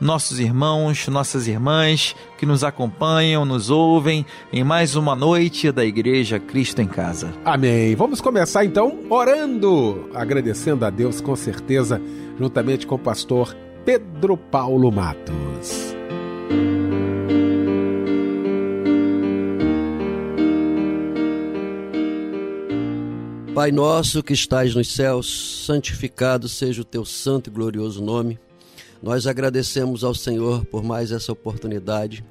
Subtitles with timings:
[0.00, 6.38] nossos irmãos, nossas irmãs que nos acompanham, nos ouvem em mais uma noite da Igreja
[6.38, 7.32] Cristo em Casa.
[7.44, 7.94] Amém.
[7.94, 12.00] Vamos começar então orando, agradecendo a Deus com certeza,
[12.38, 15.96] juntamente com o pastor Pedro Paulo Matos.
[23.54, 28.38] Pai nosso que estais nos céus, santificado seja o teu santo e glorioso nome.
[29.02, 32.24] Nós agradecemos ao Senhor por mais essa oportunidade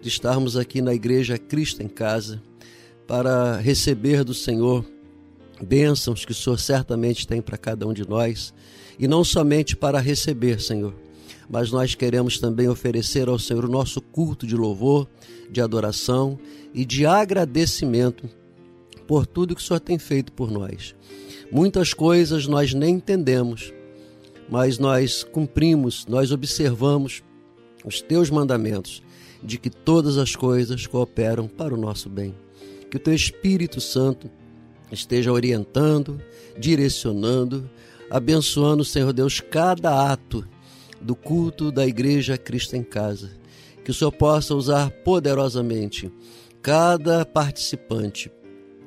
[0.00, 2.42] de estarmos aqui na Igreja Cristo em Casa
[3.06, 4.84] para receber do Senhor
[5.62, 8.52] bênçãos que o Senhor certamente tem para cada um de nós
[8.98, 10.94] e não somente para receber, Senhor,
[11.48, 15.08] mas nós queremos também oferecer ao Senhor o nosso culto de louvor,
[15.50, 16.38] de adoração
[16.72, 18.28] e de agradecimento
[19.06, 20.94] por tudo que o Senhor tem feito por nós.
[21.50, 23.72] Muitas coisas nós nem entendemos,
[24.50, 27.22] mas nós cumprimos, nós observamos
[27.84, 29.02] os teus mandamentos
[29.42, 32.34] de que todas as coisas cooperam para o nosso bem.
[32.90, 34.28] Que o teu Espírito Santo
[34.90, 36.20] esteja orientando,
[36.58, 37.70] direcionando,
[38.10, 40.46] abençoando, Senhor Deus, cada ato
[41.00, 43.30] do culto da Igreja Cristo em Casa.
[43.84, 46.12] Que o Senhor possa usar poderosamente
[46.60, 48.30] cada participante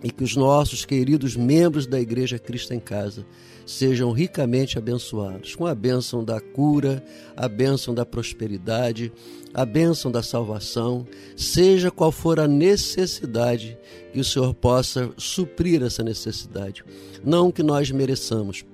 [0.04, 3.26] e que os nossos queridos membros da Igreja Cristo em Casa
[3.66, 7.04] sejam ricamente abençoados, com a bênção da cura,
[7.36, 9.12] a bênção da prosperidade,
[9.54, 13.78] a bênção da salvação, seja qual for a necessidade,
[14.12, 16.84] que o Senhor possa suprir essa necessidade.
[17.24, 18.66] Não que nós mereçamos,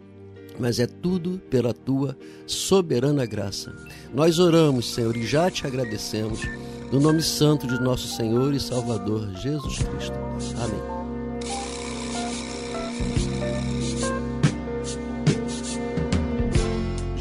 [0.60, 3.74] mas é tudo pela tua soberana graça.
[4.14, 6.42] Nós oramos, Senhor, e já te agradecemos,
[6.92, 10.18] no nome santo de nosso Senhor e Salvador Jesus Cristo.
[10.58, 10.99] Amém.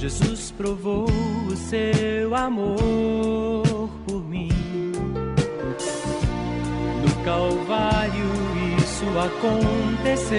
[0.08, 4.48] Jesus provou o seu amor por mim.
[7.02, 8.24] No Calvário
[8.78, 10.38] isso aconteceu.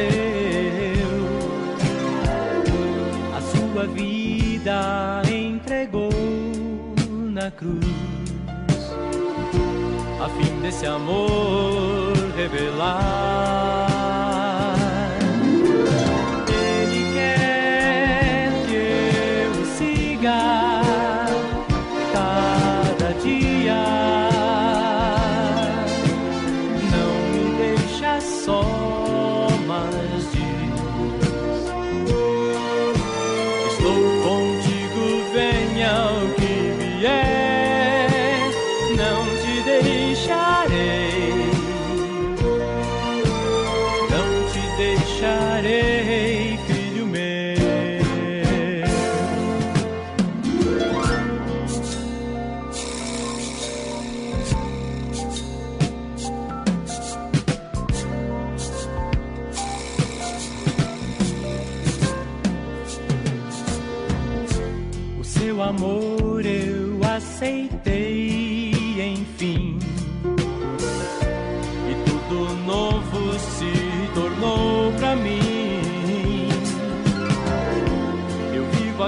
[3.38, 6.09] A sua vida entregou
[7.31, 7.86] na cruz,
[10.19, 13.88] a fim desse amor revelar.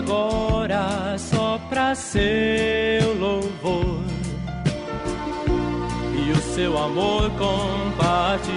[0.01, 4.01] Agora só pra seu louvor
[6.15, 8.51] e o seu amor compartilhar.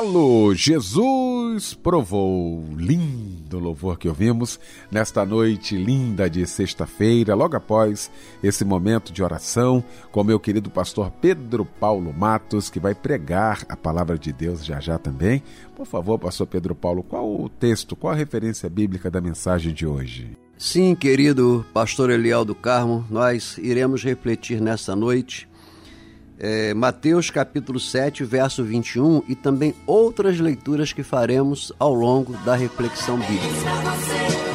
[0.00, 2.64] Grupo Elo, Jesus provou.
[2.74, 4.58] Lindo louvor que ouvimos
[4.90, 8.10] nesta noite linda de sexta-feira, logo após
[8.42, 13.76] esse momento de oração com meu querido pastor Pedro Paulo Matos, que vai pregar a
[13.76, 15.42] palavra de Deus já já também.
[15.76, 19.86] Por favor, pastor Pedro Paulo, qual o texto, qual a referência bíblica da mensagem de
[19.86, 20.30] hoje?
[20.56, 25.49] Sim, querido pastor Eliel do Carmo, nós iremos refletir nessa noite
[26.40, 32.56] é, Mateus capítulo 7, verso 21 e também outras leituras que faremos ao longo da
[32.56, 34.49] reflexão bíblica.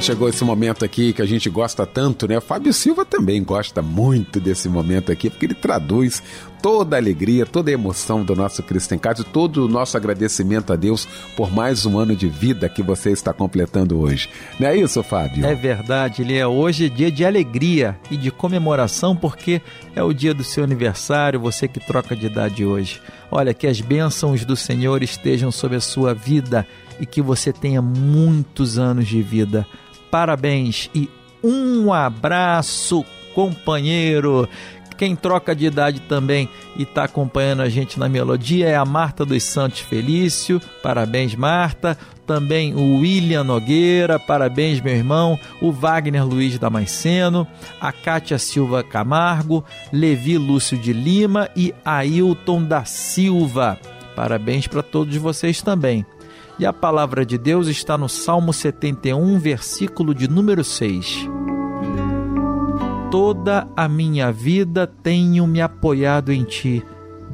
[0.00, 2.40] Chegou esse momento aqui que a gente gosta tanto, né?
[2.40, 6.22] Fábio Silva também gosta muito desse momento aqui, porque ele traduz
[6.62, 10.72] toda a alegria, toda a emoção do nosso Cristo em Casa todo o nosso agradecimento
[10.72, 11.06] a Deus
[11.36, 14.28] por mais um ano de vida que você está completando hoje.
[14.58, 15.44] Não é isso, Fábio?
[15.44, 19.60] É verdade, ele é hoje dia de alegria e de comemoração porque
[19.94, 23.00] é o dia do seu aniversário, você que troca de idade hoje.
[23.30, 26.66] Olha, que as bênçãos do Senhor estejam sobre a sua vida
[26.98, 29.66] e que você tenha muitos anos de vida.
[30.10, 31.08] Parabéns e
[31.42, 34.48] um abraço, companheiro.
[35.00, 39.24] Quem troca de idade também e está acompanhando a gente na melodia é a Marta
[39.24, 40.60] dos Santos Felício.
[40.82, 41.96] Parabéns, Marta.
[42.26, 44.18] Também o William Nogueira.
[44.18, 45.40] Parabéns, meu irmão.
[45.62, 47.46] O Wagner Luiz Damasceno.
[47.80, 49.64] A Kátia Silva Camargo.
[49.90, 53.78] Levi Lúcio de Lima e Ailton da Silva.
[54.14, 56.04] Parabéns para todos vocês também.
[56.60, 61.26] E a palavra de Deus está no Salmo 71, versículo de número 6.
[63.10, 66.84] Toda a minha vida tenho me apoiado em ti.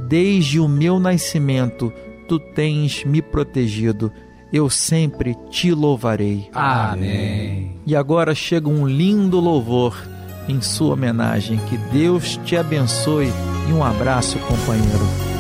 [0.07, 1.93] Desde o meu nascimento,
[2.29, 4.13] tu tens me protegido.
[4.53, 6.49] Eu sempre te louvarei.
[6.55, 7.81] Amém.
[7.85, 10.01] E agora chega um lindo louvor
[10.49, 11.59] em sua homenagem.
[11.69, 13.33] Que Deus te abençoe
[13.69, 15.36] e um abraço, companheiro.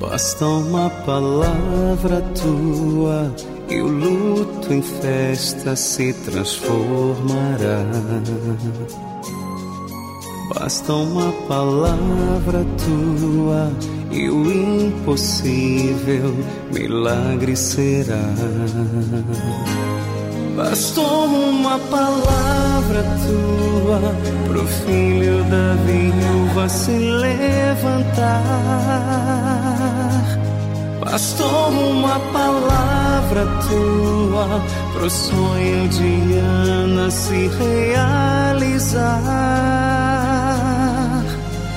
[0.00, 3.30] Basta uma palavra tua
[3.68, 7.84] e o luto em festa se transformará.
[10.54, 13.70] Basta uma palavra tua
[14.10, 16.34] e o impossível
[16.72, 18.24] milagre será.
[20.56, 24.00] Bastou uma palavra tua
[24.48, 28.50] pro filho da viúva se levantar.
[31.10, 34.62] Bastou uma palavra tua
[34.92, 39.00] pro sonho de Ana se realizar.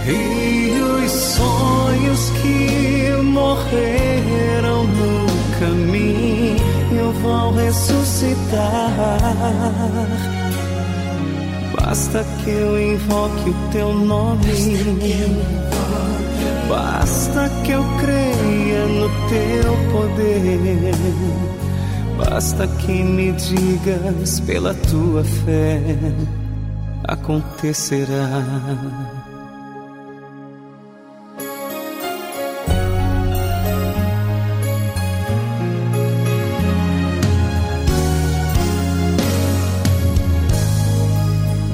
[0.06, 5.26] E os sonhos que morreram no
[5.60, 8.62] caminho vão ressuscitar.
[11.76, 14.44] Basta que eu invoque o teu nome.
[16.70, 20.94] Basta que eu creia no teu poder.
[22.18, 25.82] Basta que me digas pela tua fé,
[27.06, 28.44] acontecerá.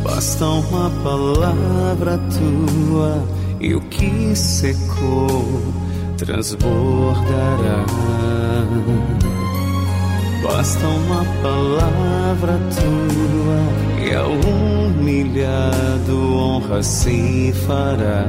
[0.03, 3.24] Basta uma palavra tua
[3.60, 5.88] e o que secou
[6.26, 7.86] transbordará.
[10.44, 13.60] Basta uma palavra tua
[14.04, 18.26] e ao humilhado honra se fará.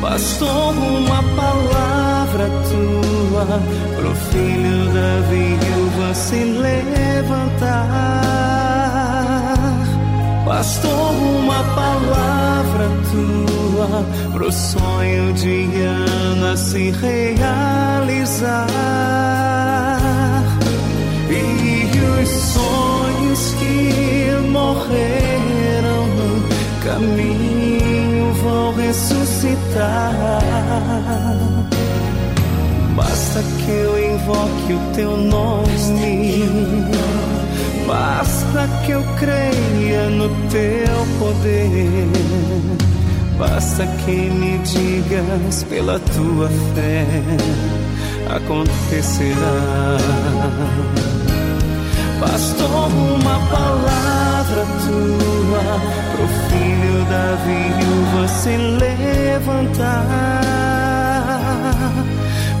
[0.00, 3.60] Bastou uma palavra tua
[3.96, 8.47] pro filho da viúva se levantar.
[10.58, 18.66] Bastou uma palavra tua pro sonho de Ana se realizar.
[21.30, 21.86] E
[22.20, 26.42] os sonhos que morreram no
[26.82, 30.12] caminho vão ressuscitar.
[32.96, 35.68] Basta que eu invoque o teu nome.
[37.88, 42.06] Basta que eu creia no teu poder.
[43.38, 47.06] Basta que me digas pela tua fé,
[48.36, 49.96] acontecerá.
[52.20, 55.80] Bastou uma palavra tua
[56.12, 58.54] pro filho da viúva se
[58.84, 60.08] levantar.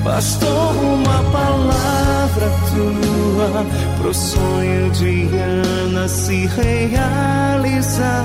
[0.02, 3.66] Bastou uma palavra tua
[3.98, 8.24] pro sonho de Ana se realizar.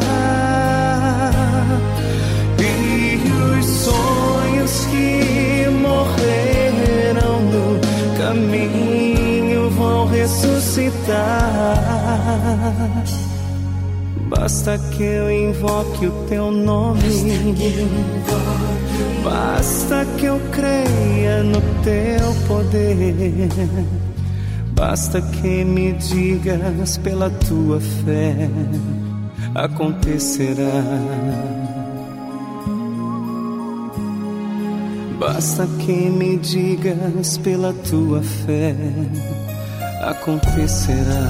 [2.59, 3.19] E
[3.59, 7.79] os sonhos que morreram no
[8.17, 11.03] caminho vão ressuscitar.
[14.29, 17.01] Basta que eu invoque o teu nome.
[19.23, 23.49] Basta que eu creia no teu poder.
[24.75, 28.49] Basta que me digas pela tua fé,
[29.55, 30.83] acontecerá.
[35.19, 38.75] Basta que me digas pela tua fé,
[40.01, 41.29] acontecerá.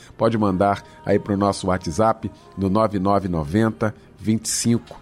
[0.17, 5.01] pode mandar aí para o nosso WhatsApp no 9990 25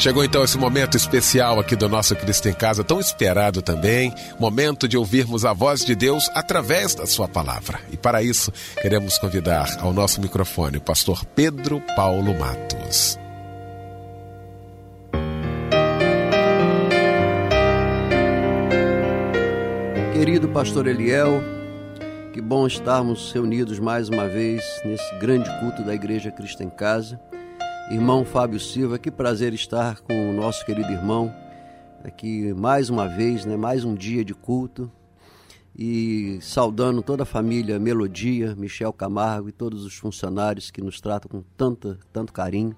[0.06, 4.88] Chegou então esse momento especial aqui do nosso Cristo em Casa, tão esperado também, momento
[4.88, 7.80] de ouvirmos a voz de Deus através da sua palavra.
[7.92, 13.18] E para isso, queremos convidar ao nosso microfone o pastor Pedro Paulo Matos.
[20.14, 21.42] Querido pastor Eliel,
[22.32, 27.20] que bom estarmos reunidos mais uma vez nesse grande culto da Igreja Cristo em Casa.
[27.92, 31.32] Irmão Fábio Silva, que prazer estar com o nosso querido irmão
[32.04, 33.56] aqui mais uma vez, né?
[33.56, 34.92] Mais um dia de culto
[35.78, 41.30] e saudando toda a família Melodia, Michel Camargo e todos os funcionários que nos tratam
[41.30, 42.76] com tanta, tanto carinho.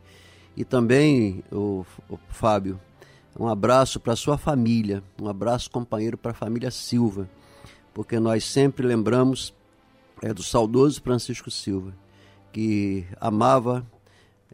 [0.58, 2.78] E também, o, o Fábio,
[3.40, 7.30] um abraço para sua família, um abraço companheiro para a família Silva,
[7.94, 9.54] porque nós sempre lembramos
[10.22, 11.94] é, do saudoso Francisco Silva,
[12.52, 13.86] que amava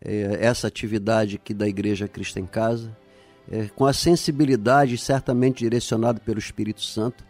[0.03, 2.95] é, essa atividade aqui da Igreja Cristo em Casa,
[3.51, 7.24] é, com a sensibilidade certamente direcionada pelo Espírito Santo,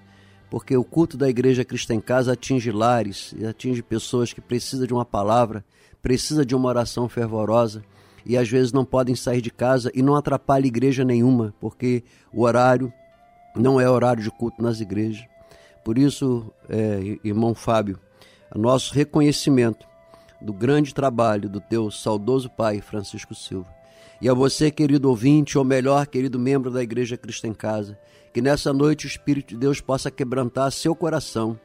[0.49, 4.93] porque o culto da Igreja Cristo em Casa atinge lares, atinge pessoas que precisam de
[4.93, 5.63] uma palavra,
[6.01, 7.83] precisa de uma oração fervorosa
[8.25, 12.43] e às vezes não podem sair de casa e não atrapalha igreja nenhuma, porque o
[12.43, 12.91] horário
[13.55, 15.25] não é horário de culto nas igrejas.
[15.83, 17.99] Por isso, é, irmão Fábio,
[18.55, 19.85] nosso reconhecimento
[20.43, 23.73] do grande trabalho do teu saudoso pai Francisco Silva.
[24.21, 27.97] E a você, querido ouvinte, ou melhor, querido membro da Igreja Cristo em Casa,
[28.33, 31.57] que nessa noite o Espírito de Deus possa quebrantar seu coração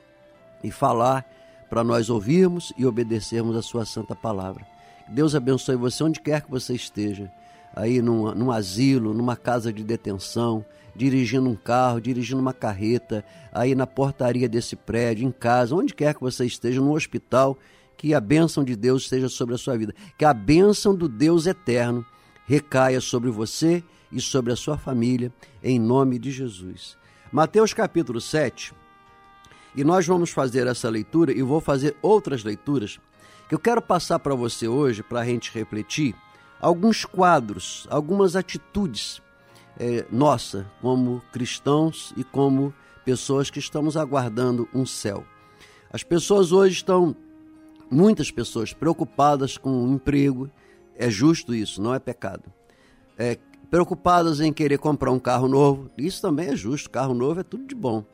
[0.62, 1.26] e falar
[1.68, 4.66] para nós ouvirmos e obedecermos a sua santa palavra.
[5.08, 7.30] Deus abençoe você onde quer que você esteja,
[7.74, 13.74] aí num, num asilo, numa casa de detenção, dirigindo um carro, dirigindo uma carreta, aí
[13.74, 17.56] na portaria desse prédio, em casa, onde quer que você esteja, no hospital,
[17.98, 21.46] que a bênção de Deus esteja sobre a sua vida, que a bênção do Deus
[21.46, 22.06] eterno
[22.46, 26.96] recaia sobre você e sobre a sua família, em nome de Jesus.
[27.30, 28.72] Mateus capítulo 7,
[29.76, 32.98] e nós vamos fazer essa leitura e vou fazer outras leituras
[33.48, 36.14] que eu quero passar para você hoje, para a gente refletir,
[36.60, 39.20] alguns quadros, algumas atitudes
[39.78, 42.72] é, nossa como cristãos e como
[43.04, 45.24] pessoas que estamos aguardando um céu.
[45.90, 47.16] As pessoas hoje estão
[47.90, 50.50] muitas pessoas preocupadas com o emprego,
[50.96, 52.44] é justo isso, não é pecado.
[53.16, 53.38] É,
[53.70, 57.66] preocupadas em querer comprar um carro novo, isso também é justo, carro novo é tudo
[57.66, 58.04] de bom.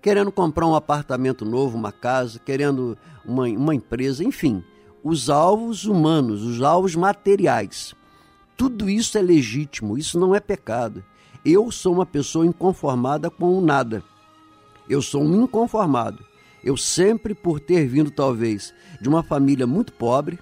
[0.00, 4.62] Querendo comprar um apartamento novo, uma casa, querendo uma, uma empresa, enfim,
[5.02, 7.94] os alvos humanos, os alvos materiais.
[8.56, 11.04] Tudo isso é legítimo, isso não é pecado.
[11.44, 14.02] Eu sou uma pessoa inconformada com o nada.
[14.88, 16.24] Eu sou um inconformado.
[16.64, 20.38] Eu sempre, por ter vindo talvez de uma família muito pobre,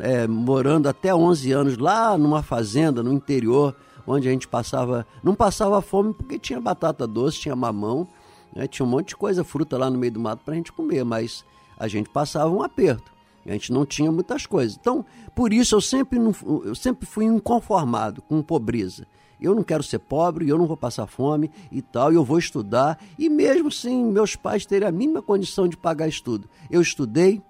[0.00, 5.34] é, morando até 11 anos lá numa fazenda no interior, onde a gente passava, não
[5.34, 8.08] passava fome porque tinha batata doce, tinha mamão,
[8.54, 10.72] né, tinha um monte de coisa, fruta lá no meio do mato para a gente
[10.72, 11.44] comer, mas
[11.78, 13.14] a gente passava um aperto.
[13.44, 14.76] A gente não tinha muitas coisas.
[14.80, 16.34] Então, por isso eu sempre, não,
[16.64, 19.06] eu sempre fui inconformado com pobreza
[19.40, 22.98] eu não quero ser pobre, eu não vou passar fome e tal, eu vou estudar.
[23.18, 27.42] E mesmo sem meus pais terem a mínima condição de pagar estudo, eu estudei,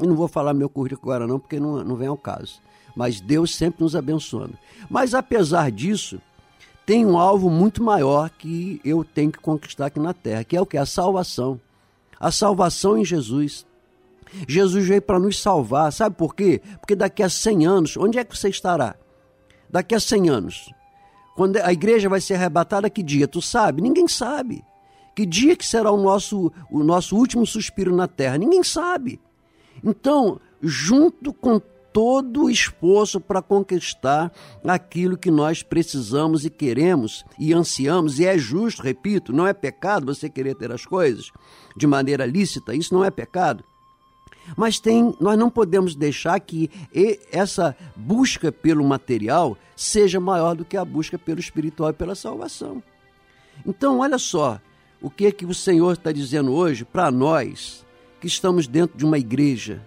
[0.00, 2.60] e não vou falar meu currículo agora não, porque não, não vem ao caso.
[2.94, 4.56] Mas Deus sempre nos abençoando.
[4.88, 6.20] Mas apesar disso,
[6.86, 10.60] tem um alvo muito maior que eu tenho que conquistar aqui na terra, que é
[10.60, 10.78] o que?
[10.78, 11.60] A salvação.
[12.18, 13.66] A salvação em Jesus.
[14.48, 16.60] Jesus veio para nos salvar, sabe por quê?
[16.80, 18.94] Porque daqui a 100 anos, onde é que você estará?
[19.70, 20.70] Daqui a 100 anos,
[21.38, 23.28] quando a igreja vai ser arrebatada, que dia?
[23.28, 23.80] Tu sabe?
[23.80, 24.64] Ninguém sabe.
[25.14, 28.36] Que dia que será o nosso, o nosso último suspiro na terra?
[28.36, 29.20] Ninguém sabe.
[29.84, 31.60] Então, junto com
[31.92, 34.32] todo o esforço para conquistar
[34.64, 40.12] aquilo que nós precisamos e queremos e ansiamos, e é justo, repito, não é pecado
[40.12, 41.30] você querer ter as coisas
[41.76, 43.62] de maneira lícita, isso não é pecado.
[44.56, 46.70] Mas tem, nós não podemos deixar que
[47.30, 52.82] essa busca pelo material seja maior do que a busca pelo espiritual e pela salvação.
[53.66, 54.60] Então, olha só
[55.00, 57.86] o que é que o Senhor está dizendo hoje para nós
[58.20, 59.80] que estamos dentro de uma igreja,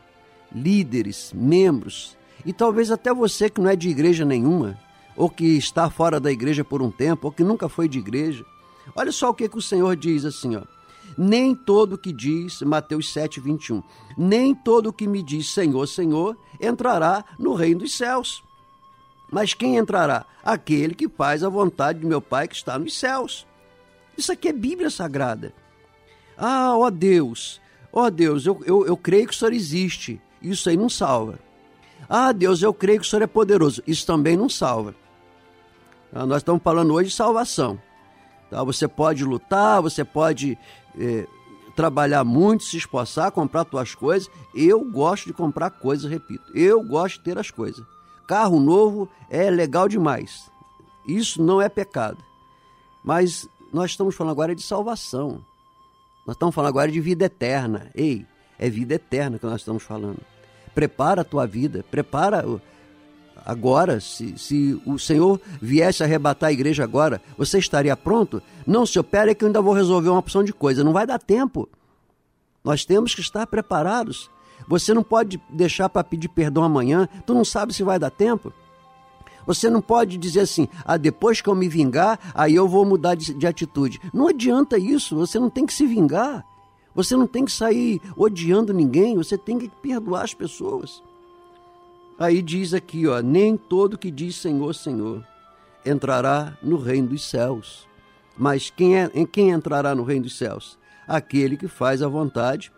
[0.53, 4.79] líderes, membros, e talvez até você que não é de igreja nenhuma,
[5.15, 8.45] ou que está fora da igreja por um tempo, ou que nunca foi de igreja.
[8.95, 10.63] Olha só o que, é que o Senhor diz assim, ó.
[11.17, 13.83] Nem todo que diz, Mateus 7, 21,
[14.17, 18.43] nem todo que me diz Senhor, Senhor, entrará no reino dos céus.
[19.31, 20.25] Mas quem entrará?
[20.43, 23.47] Aquele que faz a vontade de meu Pai que está nos céus.
[24.17, 25.53] Isso aqui é Bíblia Sagrada.
[26.37, 27.61] Ah, ó Deus,
[27.93, 30.21] ó Deus, eu, eu, eu creio que o Senhor existe.
[30.41, 31.39] Isso aí não salva.
[32.09, 33.81] Ah, Deus, eu creio que o Senhor é poderoso.
[33.87, 34.93] Isso também não salva.
[36.11, 36.25] Tá?
[36.25, 37.79] Nós estamos falando hoje de salvação.
[38.51, 38.61] Tá?
[38.65, 40.57] Você pode lutar, você pode
[40.99, 41.25] é,
[41.73, 44.29] trabalhar muito, se esforçar, comprar suas coisas.
[44.53, 46.43] Eu gosto de comprar coisas, repito.
[46.53, 47.83] Eu gosto de ter as coisas.
[48.27, 50.51] Carro novo é legal demais.
[51.07, 52.21] Isso não é pecado.
[53.03, 55.41] Mas nós estamos falando agora de salvação.
[56.27, 57.89] Nós estamos falando agora de vida eterna.
[57.95, 58.25] Ei,
[58.59, 60.19] é vida eterna que nós estamos falando.
[60.75, 62.45] Prepara a tua vida, prepara
[63.45, 63.99] agora.
[63.99, 68.41] Se, se o Senhor viesse arrebatar a igreja agora, você estaria pronto?
[68.65, 70.83] Não, senhor, pera que eu ainda vou resolver uma opção de coisa.
[70.83, 71.67] Não vai dar tempo.
[72.63, 74.29] Nós temos que estar preparados.
[74.67, 78.53] Você não pode deixar para pedir perdão amanhã, tu não sabe se vai dar tempo.
[79.45, 83.15] Você não pode dizer assim, ah, depois que eu me vingar, aí eu vou mudar
[83.15, 83.99] de, de atitude.
[84.13, 86.45] Não adianta isso, você não tem que se vingar.
[86.93, 91.01] Você não tem que sair odiando ninguém, você tem que perdoar as pessoas.
[92.21, 95.25] Aí diz aqui, ó, nem todo que diz Senhor, Senhor
[95.83, 97.87] entrará no reino dos céus.
[98.37, 100.77] Mas quem é quem entrará no reino dos céus?
[101.07, 102.71] Aquele que faz a vontade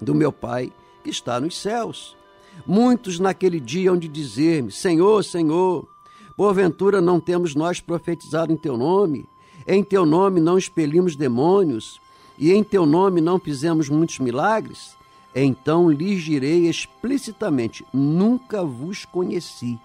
[0.00, 0.72] do meu Pai
[1.02, 2.16] que está nos céus.
[2.64, 5.88] Muitos naquele dia hão de dizer-me: Senhor, Senhor,
[6.36, 9.26] Porventura não temos nós profetizado em teu nome?
[9.66, 12.00] Em teu nome não expelimos demônios?
[12.38, 14.95] E em teu nome não fizemos muitos milagres?
[15.38, 19.78] Então lhes direi explicitamente: Nunca vos conheci.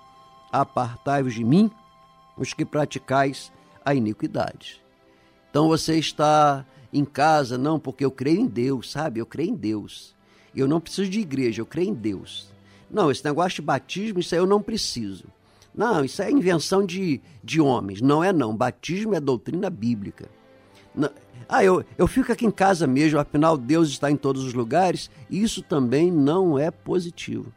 [0.49, 1.69] Apartai-vos de mim,
[2.37, 3.51] os que praticais
[3.83, 4.81] a iniquidade.
[5.49, 9.19] Então você está em casa, não, porque eu creio em Deus, sabe?
[9.19, 10.15] Eu creio em Deus.
[10.55, 12.49] Eu não preciso de igreja, eu creio em Deus.
[12.89, 15.25] Não, esse negócio de batismo, isso aí eu não preciso.
[15.75, 18.01] Não, isso é invenção de, de homens.
[18.01, 18.55] Não é não.
[18.55, 20.29] Batismo é doutrina bíblica.
[20.93, 21.09] Não,
[21.47, 25.09] ah, eu, eu fico aqui em casa mesmo, afinal Deus está em todos os lugares.
[25.29, 27.53] Isso também não é positivo.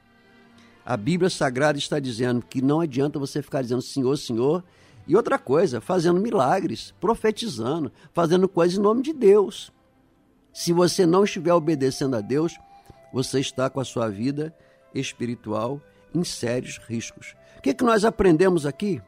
[0.85, 4.65] A Bíblia Sagrada está dizendo que não adianta você ficar dizendo Senhor, Senhor.
[5.07, 9.73] E outra coisa, fazendo milagres, profetizando, fazendo coisas em nome de Deus.
[10.53, 12.57] Se você não estiver obedecendo a Deus,
[13.13, 14.55] você está com a sua vida
[14.95, 15.81] espiritual
[16.15, 19.01] em sérios riscos que, que nós aprendemos aqui?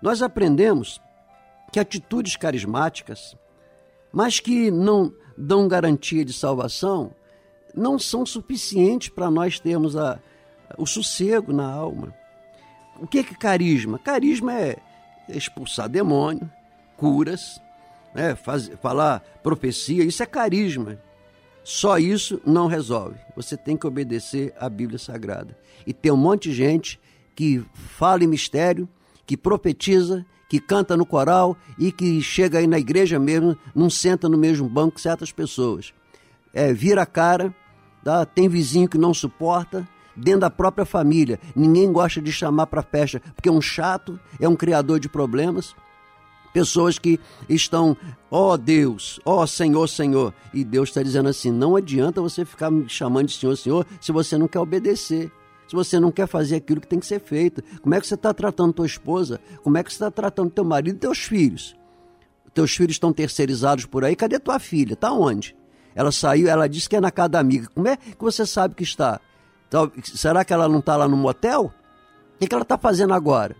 [0.00, 0.98] Nós aprendemos
[1.70, 3.36] que atitudes carismáticas,
[4.12, 7.12] mas que não dão garantia de salvação,
[7.74, 10.18] não são suficientes para nós termos a,
[10.76, 12.14] o sossego na alma.
[13.00, 13.98] O que é carisma?
[13.98, 14.76] Carisma é
[15.28, 16.50] expulsar demônio,
[16.96, 17.60] curas,
[18.14, 20.98] né, faz, falar profecia, isso é carisma.
[21.62, 23.18] Só isso não resolve.
[23.36, 25.56] Você tem que obedecer à Bíblia Sagrada.
[25.86, 27.00] E tem um monte de gente
[27.34, 28.88] que fala em mistério,
[29.26, 34.28] que profetiza, que canta no coral e que chega aí na igreja mesmo, não senta
[34.28, 35.94] no mesmo banco que certas pessoas.
[36.52, 37.54] É, vira a cara,
[38.02, 38.26] tá?
[38.26, 41.38] tem vizinho que não suporta, dentro da própria família.
[41.54, 45.76] Ninguém gosta de chamar para festa, porque é um chato, é um criador de problemas.
[46.52, 47.96] Pessoas que estão,
[48.28, 50.34] ó oh Deus, ó oh Senhor, Senhor.
[50.52, 54.10] E Deus está dizendo assim: não adianta você ficar me chamando de Senhor, Senhor, se
[54.10, 55.30] você não quer obedecer
[55.70, 57.62] se você não quer fazer aquilo que tem que ser feito?
[57.80, 59.40] Como é que você está tratando tua esposa?
[59.62, 61.76] Como é que você está tratando teu marido e teus filhos?
[62.52, 64.94] Teus filhos estão terceirizados por aí, cadê tua filha?
[64.94, 65.56] Está onde?
[65.94, 67.68] Ela saiu, ela disse que é na casa da amiga.
[67.72, 69.20] Como é que você sabe que está?
[70.02, 71.72] Será que ela não está lá no motel?
[72.34, 73.54] O que, ela está fazendo agora?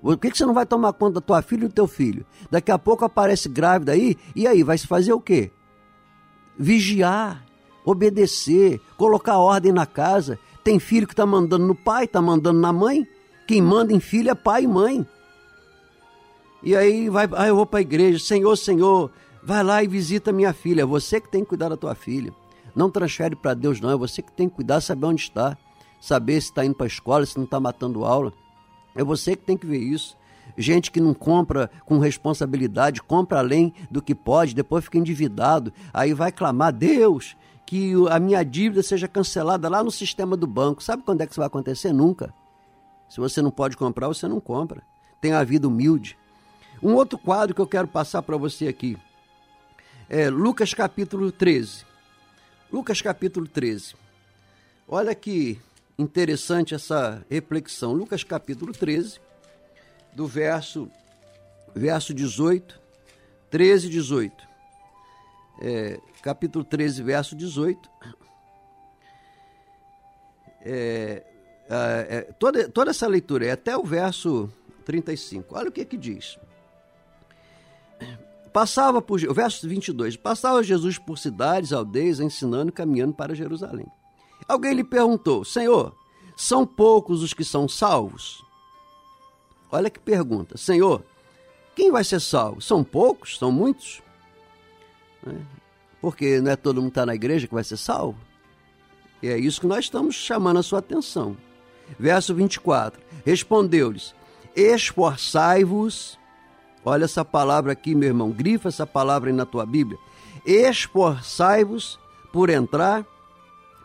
[0.00, 2.24] Por que, que você não vai tomar conta da tua filha e do teu filho?
[2.48, 5.50] Daqui a pouco aparece grávida aí, e aí, vai se fazer o quê?
[6.56, 7.44] Vigiar,
[7.84, 10.38] obedecer, colocar ordem na casa.
[10.66, 13.06] Tem filho que está mandando no pai, está mandando na mãe.
[13.46, 15.06] Quem manda em filho é pai e mãe.
[16.60, 19.12] E aí vai, ah, eu vou para a igreja, Senhor, Senhor,
[19.44, 20.82] vai lá e visita minha filha.
[20.82, 22.34] É você que tem que cuidar da tua filha.
[22.74, 23.92] Não transfere para Deus, não.
[23.92, 25.56] É você que tem que cuidar, saber onde está.
[26.00, 28.32] Saber se está indo para a escola, se não está matando aula.
[28.96, 30.16] É você que tem que ver isso.
[30.58, 36.12] Gente que não compra com responsabilidade, compra além do que pode, depois fica endividado, aí
[36.12, 40.82] vai clamar: Deus, que a minha dívida seja cancelada lá no sistema do banco.
[40.82, 41.92] Sabe quando é que isso vai acontecer?
[41.92, 42.32] Nunca.
[43.08, 44.82] Se você não pode comprar, você não compra.
[45.20, 46.16] Tenha a vida humilde.
[46.80, 48.96] Um outro quadro que eu quero passar para você aqui
[50.08, 51.84] é Lucas capítulo 13.
[52.72, 53.96] Lucas capítulo 13.
[54.86, 55.60] Olha que
[55.98, 57.92] interessante essa reflexão.
[57.92, 59.18] Lucas capítulo 13,
[60.14, 60.88] do verso,
[61.74, 62.80] verso 18,
[63.50, 64.45] 13 e 18
[65.60, 67.90] é, capítulo 13, verso 18.
[70.62, 71.22] É,
[71.68, 74.50] é, toda, toda essa leitura é até o verso
[74.84, 75.54] 35.
[75.56, 76.38] Olha o que que diz.
[78.52, 83.86] Passava por, o verso 22, passava Jesus por cidades, aldeias, ensinando e caminhando para Jerusalém.
[84.48, 85.94] Alguém lhe perguntou, Senhor,
[86.36, 88.42] são poucos os que são salvos?
[89.70, 91.04] Olha que pergunta, Senhor,
[91.74, 92.62] quem vai ser salvo?
[92.62, 93.36] São poucos?
[93.36, 94.00] São muitos?
[95.26, 95.40] Né?
[96.00, 98.18] Porque não é todo mundo que está na igreja que vai ser salvo.
[99.22, 101.36] E é isso que nós estamos chamando a sua atenção.
[101.98, 104.14] Verso 24: Respondeu-lhes:
[104.54, 106.18] Esforçai-vos.
[106.84, 108.30] Olha essa palavra aqui, meu irmão.
[108.30, 109.98] Grifa essa palavra aí na tua Bíblia.
[110.44, 111.98] Esforçai-vos
[112.32, 113.04] por entrar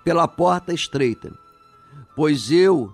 [0.03, 1.33] pela porta estreita.
[2.15, 2.93] Pois eu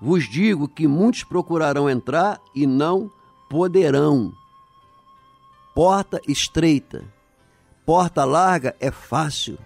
[0.00, 3.10] vos digo que muitos procurarão entrar e não
[3.48, 4.32] poderão.
[5.74, 7.04] Porta estreita.
[7.84, 9.58] Porta larga é fácil.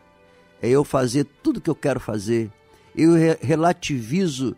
[0.61, 2.51] É eu fazer tudo que eu quero fazer.
[2.97, 4.57] Eu re relativizo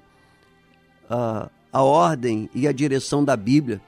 [1.08, 3.80] a, a ordem e a direção da Bíblia.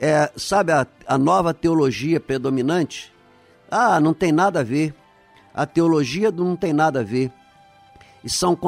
[0.00, 3.12] É, sabe a, a nova teologia predominante?
[3.70, 4.94] Ah, não tem nada a ver.
[5.54, 7.32] A teologia não tem nada a ver.
[8.24, 8.58] E são,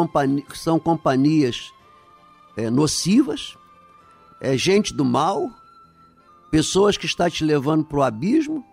[0.54, 1.72] são companhias
[2.56, 3.56] é, nocivas,
[4.40, 5.50] é gente do mal,
[6.50, 8.64] pessoas que estão te levando para o abismo,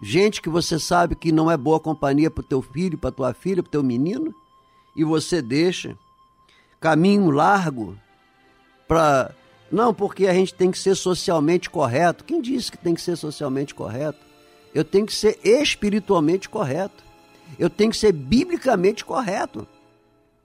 [0.00, 3.34] gente que você sabe que não é boa companhia para o teu filho, para tua
[3.34, 4.34] filha, para o teu menino,
[4.96, 5.96] e você deixa
[6.80, 7.96] caminho largo
[8.86, 9.34] para
[9.70, 12.24] não porque a gente tem que ser socialmente correto.
[12.24, 14.18] Quem disse que tem que ser socialmente correto?
[14.74, 17.04] Eu tenho que ser espiritualmente correto.
[17.58, 19.66] Eu tenho que ser biblicamente correto.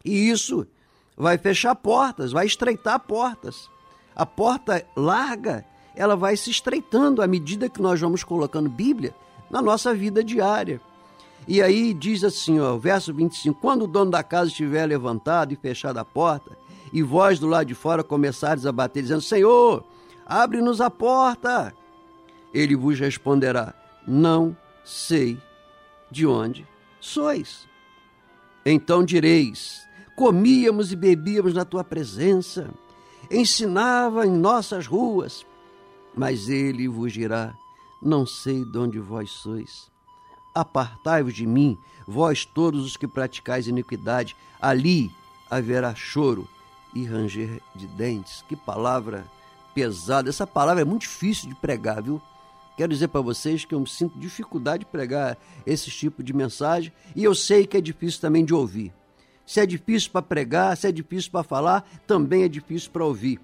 [0.04, 0.68] E isso
[1.16, 3.70] vai fechar portas, vai estreitar portas.
[4.16, 9.13] A porta larga, ela vai se estreitando à medida que nós vamos colocando Bíblia
[9.54, 10.82] na nossa vida diária.
[11.48, 15.56] E aí diz assim, ó, verso 25: Quando o dono da casa estiver levantado e
[15.56, 16.58] fechada a porta,
[16.92, 19.84] e vós do lado de fora começares a bater, dizendo: Senhor,
[20.26, 21.72] abre-nos a porta.
[22.52, 23.76] Ele vos responderá:
[24.08, 25.38] Não sei
[26.10, 26.68] de onde
[27.00, 27.68] sois.
[28.66, 32.72] Então direis: comíamos e bebíamos na tua presença,
[33.30, 35.46] ensinava em nossas ruas.
[36.16, 37.54] Mas ele vos dirá:
[38.04, 39.89] Não sei de onde vós sois.
[40.54, 45.10] Apartai-vos de mim, vós todos os que praticais iniquidade, ali
[45.50, 46.48] haverá choro
[46.94, 48.44] e ranger de dentes.
[48.50, 49.26] Que palavra
[49.74, 50.30] pesada.
[50.30, 52.22] Essa palavra é muito difícil de pregar, viu?
[52.76, 57.24] Quero dizer para vocês que eu sinto dificuldade de pregar esse tipo de mensagem e
[57.24, 58.92] eu sei que é difícil também de ouvir.
[59.46, 63.39] Se é difícil para pregar, se é difícil para falar, também é difícil para ouvir.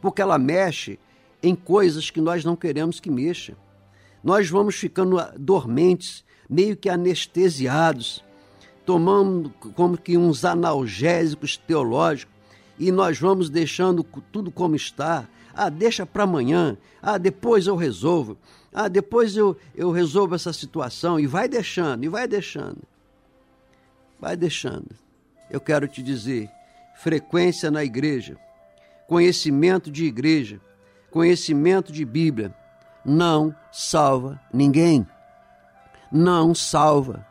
[0.00, 0.98] Porque ela mexe
[1.42, 3.56] em coisas que nós não queremos que mexa.
[4.22, 8.24] Nós vamos ficando dormentes, meio que anestesiados,
[8.86, 12.32] tomando como que uns analgésicos teológicos
[12.78, 15.28] e nós vamos deixando tudo como está.
[15.54, 16.76] Ah, deixa para amanhã.
[17.02, 18.38] Ah, depois eu resolvo.
[18.72, 21.18] Ah, depois eu, eu resolvo essa situação.
[21.18, 22.82] E vai deixando, e vai deixando.
[24.20, 25.02] Vai deixando
[25.52, 26.50] eu quero te dizer:
[26.96, 28.36] frequência na igreja,
[29.06, 30.60] conhecimento de igreja,
[31.12, 32.52] conhecimento de Bíblia,
[33.04, 35.06] não salva ninguém.
[36.10, 37.24] Não salva.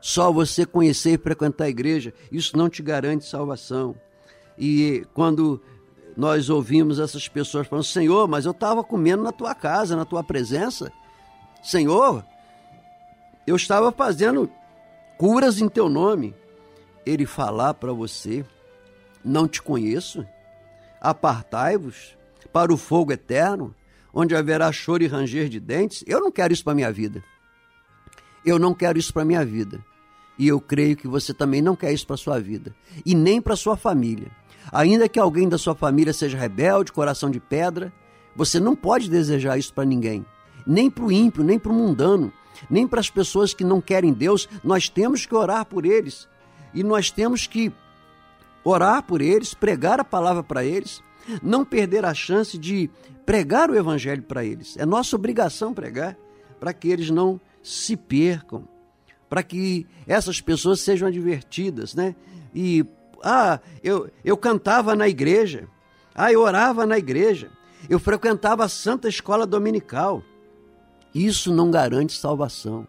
[0.00, 3.94] Só você conhecer e frequentar a igreja, isso não te garante salvação.
[4.56, 5.60] E quando
[6.16, 10.22] nós ouvimos essas pessoas falando: Senhor, mas eu estava comendo na tua casa, na tua
[10.22, 10.92] presença.
[11.62, 12.24] Senhor,
[13.46, 14.50] eu estava fazendo
[15.16, 16.34] curas em teu nome
[17.04, 18.44] ele falar para você:
[19.24, 20.24] Não te conheço?
[21.00, 22.16] Apartai-vos
[22.52, 23.74] para o fogo eterno,
[24.12, 26.04] onde haverá choro e ranger de dentes.
[26.06, 27.22] Eu não quero isso para minha vida.
[28.44, 29.84] Eu não quero isso para minha vida.
[30.38, 33.56] E eu creio que você também não quer isso para sua vida e nem para
[33.56, 34.30] sua família.
[34.72, 37.92] Ainda que alguém da sua família seja rebelde, coração de pedra,
[38.34, 40.24] você não pode desejar isso para ninguém,
[40.66, 42.32] nem para o ímpio, nem para o mundano,
[42.68, 44.48] nem para as pessoas que não querem Deus.
[44.62, 46.28] Nós temos que orar por eles,
[46.72, 47.72] e nós temos que
[48.64, 51.02] orar por eles, pregar a palavra para eles,
[51.42, 52.90] não perder a chance de
[53.24, 54.76] pregar o evangelho para eles.
[54.76, 56.16] É nossa obrigação pregar
[56.60, 58.68] para que eles não se percam,
[59.28, 62.14] para que essas pessoas sejam advertidas, né?
[62.54, 62.84] E
[63.22, 65.68] ah, eu, eu cantava na igreja,
[66.14, 67.50] ah, eu orava na igreja,
[67.88, 70.22] eu frequentava a Santa Escola Dominical.
[71.14, 72.86] Isso não garante salvação.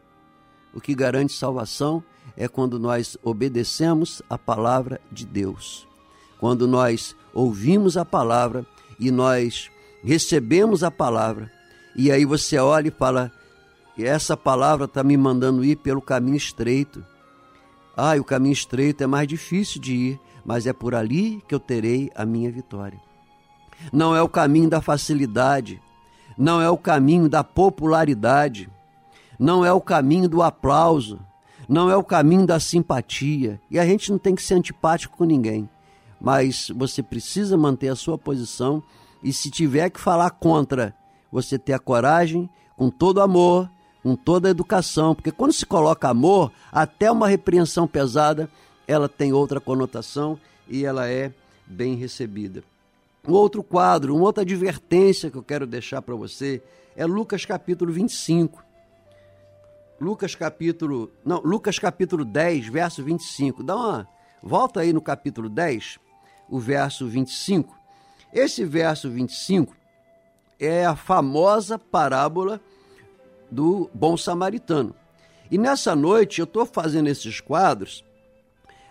[0.74, 2.04] O que garante salvação
[2.36, 5.88] é quando nós obedecemos a palavra de Deus.
[6.40, 8.66] Quando nós ouvimos a palavra
[8.98, 9.70] e nós
[10.02, 11.52] recebemos a palavra,
[11.96, 13.32] e aí você olha e fala:
[13.98, 17.04] essa palavra está me mandando ir pelo caminho estreito.
[17.96, 21.60] Ah, o caminho estreito é mais difícil de ir, mas é por ali que eu
[21.60, 23.00] terei a minha vitória.
[23.92, 25.82] Não é o caminho da facilidade,
[26.38, 28.70] não é o caminho da popularidade,
[29.40, 31.20] não é o caminho do aplauso,
[31.68, 33.60] não é o caminho da simpatia.
[33.72, 35.70] E a gente não tem que ser antipático com ninguém.
[36.20, 38.82] Mas você precisa manter a sua posição
[39.24, 40.96] e se tiver que falar contra
[41.32, 43.70] você ter a coragem, com todo amor,
[44.04, 48.50] com toda a educação, porque quando se coloca amor, até uma repreensão pesada,
[48.88, 51.34] ela tem outra conotação e ela é
[51.66, 52.64] bem recebida.
[53.28, 56.62] Um outro quadro, uma outra advertência que eu quero deixar para você
[56.96, 58.64] é Lucas capítulo 25.
[60.00, 63.64] Lucas capítulo, não, Lucas capítulo 10, verso 25.
[63.64, 64.08] Dá uma
[64.44, 65.98] volta aí no capítulo 10,
[66.50, 67.76] o verso 25.
[68.34, 69.76] Esse verso 25
[70.60, 72.62] é a famosa parábola
[73.50, 74.94] do bom samaritano.
[75.50, 78.04] E nessa noite eu estou fazendo esses quadros.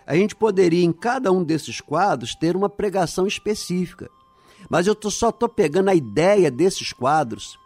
[0.07, 4.09] A gente poderia, em cada um desses quadros, ter uma pregação específica.
[4.69, 7.57] Mas eu tô, só estou pegando a ideia desses quadros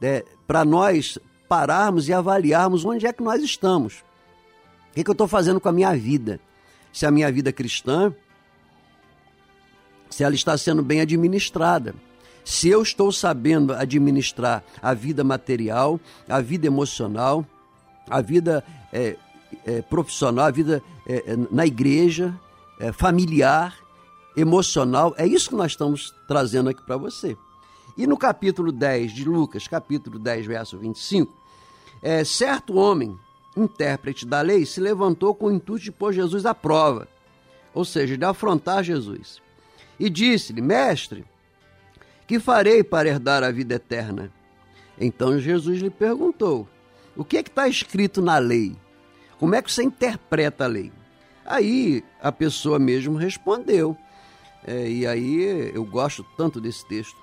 [0.00, 4.04] né, para nós pararmos e avaliarmos onde é que nós estamos.
[4.90, 6.40] O que, que eu estou fazendo com a minha vida?
[6.92, 8.14] Se a minha vida cristã,
[10.10, 11.94] se ela está sendo bem administrada.
[12.44, 17.46] Se eu estou sabendo administrar a vida material, a vida emocional,
[18.08, 19.16] a vida é,
[19.64, 22.34] é, profissional, a vida é, na igreja,
[22.94, 23.76] familiar,
[24.34, 27.36] emocional, é isso que nós estamos trazendo aqui para você.
[27.96, 31.30] E no capítulo 10 de Lucas, capítulo 10, verso 25,
[32.02, 33.18] é, certo homem,
[33.56, 37.06] intérprete da lei, se levantou com o intuito de pôr Jesus à prova,
[37.74, 39.42] ou seja, de afrontar Jesus.
[40.00, 41.26] E disse-lhe: Mestre,
[42.26, 44.32] que farei para herdar a vida eterna?
[44.98, 46.66] Então Jesus lhe perguntou:
[47.14, 48.74] O que é que está escrito na lei?
[49.38, 50.90] Como é que você interpreta a lei?
[51.44, 53.94] Aí a pessoa mesmo respondeu.
[54.66, 57.16] É, e aí eu gosto tanto desse texto.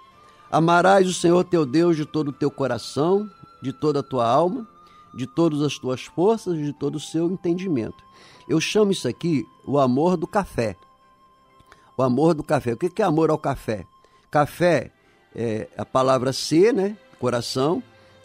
[0.51, 3.29] Amarás o Senhor teu Deus de todo o teu coração,
[3.61, 4.67] de toda a tua alma,
[5.15, 8.03] de todas as tuas forças, de todo o seu entendimento.
[8.47, 10.75] Eu chamo isso aqui o amor do café.
[11.97, 12.73] O amor do café.
[12.73, 13.83] O que é amor ao café?
[14.29, 14.91] Café
[15.35, 16.95] é a palavra C, né?
[17.19, 17.81] Coração.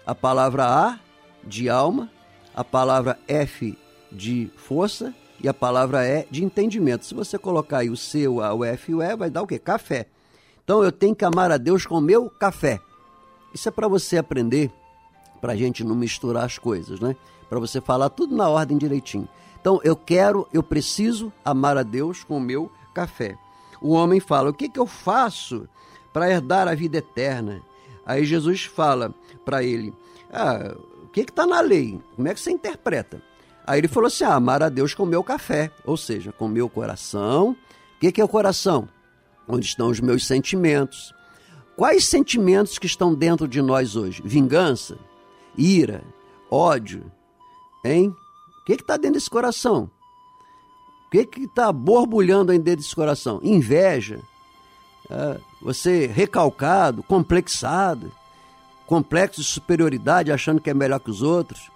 [0.06, 1.00] A palavra A,
[1.42, 2.11] de alma.
[2.54, 3.78] A palavra F,
[4.11, 5.14] de força.
[5.40, 7.06] E a palavra E, de entendimento.
[7.06, 9.42] Se você colocar aí o C, o A, o F e o E, vai dar
[9.42, 9.58] o quê?
[9.58, 10.06] Café.
[10.62, 12.78] Então eu tenho que amar a Deus com o meu café.
[13.54, 14.70] Isso é para você aprender,
[15.40, 17.16] para a gente não misturar as coisas, né?
[17.48, 19.28] Para você falar tudo na ordem direitinho.
[19.61, 23.37] Então eu quero, eu preciso amar a Deus com o meu café.
[23.83, 25.68] O homem fala: O que, que eu faço
[26.12, 27.62] para herdar a vida eterna.
[28.05, 29.14] Aí Jesus fala
[29.45, 29.92] para ele:
[30.33, 32.01] ah, o que está na lei?
[32.14, 33.23] Como é que você interpreta?
[33.66, 36.47] Aí ele falou assim: ah, amar a Deus com o meu café, ou seja, com
[36.47, 37.57] o meu coração.
[37.97, 38.88] O que, que é o coração?
[39.49, 41.14] Onde estão os meus sentimentos.
[41.77, 44.21] Quais sentimentos que estão dentro de nós hoje?
[44.25, 44.99] Vingança,
[45.57, 46.05] ira,
[46.51, 47.11] ódio,
[47.85, 48.14] hein?
[48.61, 49.90] O que está dentro desse coração?
[51.12, 53.38] O que está borbulhando dentro desse coração?
[53.42, 54.20] Inveja,
[55.11, 58.11] é, você recalcado, complexado,
[58.87, 61.70] complexo de superioridade achando que é melhor que os outros,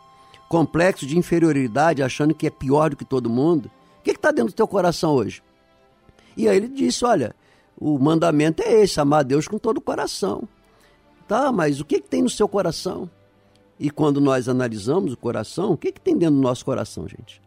[0.49, 3.71] complexo de inferioridade achando que é pior do que todo mundo.
[3.99, 5.43] O que está dentro do teu coração hoje?
[6.35, 7.37] E aí ele disse: Olha,
[7.79, 10.49] o mandamento é esse, amar a Deus com todo o coração.
[11.29, 13.11] Tá, mas o que, que tem no seu coração?
[13.79, 17.43] E quando nós analisamos o coração, o que, que tem dentro do nosso coração, gente?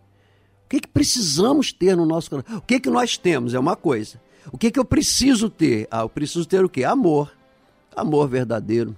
[0.69, 2.57] O que, que precisamos ter no nosso coração?
[2.57, 4.21] O que, que nós temos é uma coisa.
[4.51, 5.87] O que, que eu preciso ter?
[5.89, 6.83] Ah, eu preciso ter o quê?
[6.83, 7.35] Amor.
[7.95, 8.95] Amor verdadeiro.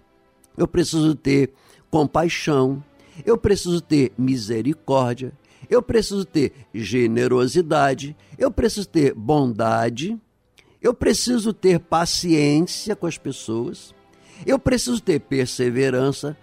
[0.57, 1.53] Eu preciso ter
[1.89, 2.84] compaixão.
[3.25, 5.31] Eu preciso ter misericórdia.
[5.69, 8.17] Eu preciso ter generosidade.
[8.38, 10.19] Eu preciso ter bondade.
[10.81, 13.95] Eu preciso ter paciência com as pessoas.
[14.45, 16.36] Eu preciso ter perseverança.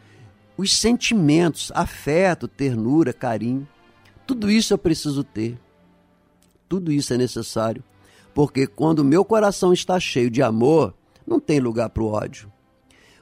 [0.56, 3.68] Os sentimentos, afeto, ternura, carinho.
[4.28, 5.58] Tudo isso eu preciso ter.
[6.68, 7.82] Tudo isso é necessário
[8.38, 10.94] porque quando o meu coração está cheio de amor,
[11.26, 12.48] não tem lugar para o ódio.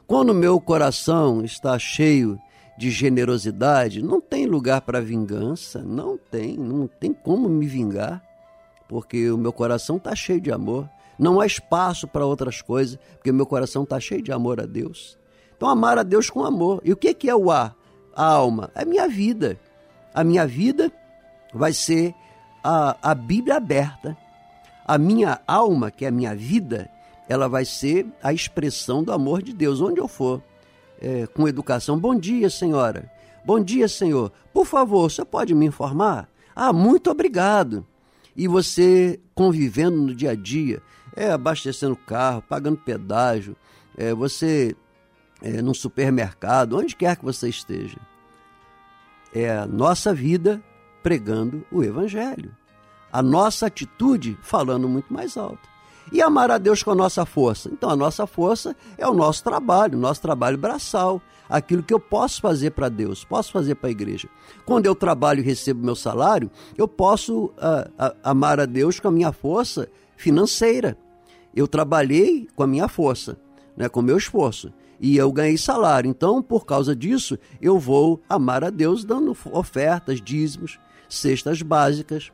[0.06, 2.38] Quando o meu coração está cheio
[2.76, 8.22] de generosidade, não tem lugar para vingança, não tem, não tem como me vingar,
[8.86, 10.86] porque o meu coração está cheio de amor.
[11.18, 14.66] Não há espaço para outras coisas, porque o meu coração está cheio de amor a
[14.66, 15.18] Deus.
[15.56, 16.82] Então, amar a Deus com amor.
[16.84, 17.74] E o que é o ar?
[18.14, 18.70] A alma?
[18.74, 19.58] É minha vida.
[20.16, 20.90] A minha vida
[21.52, 22.14] vai ser
[22.64, 24.16] a, a Bíblia aberta
[24.86, 26.88] a minha alma, que é a minha vida,
[27.28, 30.40] ela vai ser a expressão do amor de Deus, onde eu for.
[30.98, 31.98] É, com educação.
[31.98, 33.10] Bom dia, senhora.
[33.44, 34.32] Bom dia, senhor.
[34.54, 36.28] Por favor, você pode me informar?
[36.54, 37.84] Ah, muito obrigado.
[38.34, 40.80] E você convivendo no dia a dia,
[41.14, 43.54] é, abastecendo o carro, pagando pedágio,
[43.98, 44.74] é, você
[45.42, 47.98] é, num supermercado, onde quer que você esteja.
[49.34, 50.62] É a nossa vida
[51.02, 52.54] pregando o Evangelho
[53.16, 55.66] a nossa atitude falando muito mais alto.
[56.12, 57.70] E amar a Deus com a nossa força?
[57.72, 61.98] Então, a nossa força é o nosso trabalho, o nosso trabalho braçal, aquilo que eu
[61.98, 64.28] posso fazer para Deus, posso fazer para a igreja.
[64.66, 69.08] Quando eu trabalho e recebo meu salário, eu posso uh, uh, amar a Deus com
[69.08, 70.96] a minha força financeira.
[71.54, 73.38] Eu trabalhei com a minha força,
[73.74, 74.70] né, com o meu esforço
[75.00, 76.08] e eu ganhei salário.
[76.08, 80.78] Então, por causa disso, eu vou amar a Deus dando ofertas, dízimos,
[81.08, 82.32] cestas básicas.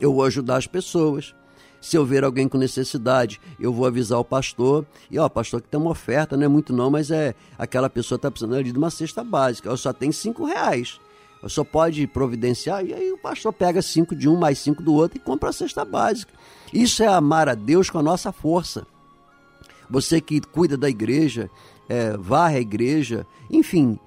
[0.00, 1.34] Eu vou ajudar as pessoas.
[1.80, 4.84] Se eu ver alguém com necessidade, eu vou avisar o pastor.
[5.10, 8.16] E, ó, pastor, que tem uma oferta, não é muito não, mas é aquela pessoa
[8.16, 9.68] está precisando ali de uma cesta básica.
[9.68, 11.00] Eu só tenho cinco reais.
[11.42, 12.84] Eu só pode providenciar.
[12.84, 15.52] E aí o pastor pega cinco de um, mais cinco do outro e compra a
[15.52, 16.32] cesta básica.
[16.72, 18.86] Isso é amar a Deus com a nossa força.
[19.88, 21.48] Você que cuida da igreja,
[21.88, 23.98] é, varre a igreja, enfim,